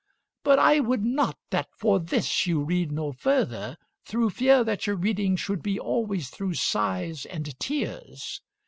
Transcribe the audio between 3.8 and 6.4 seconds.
through fear that your reading should be always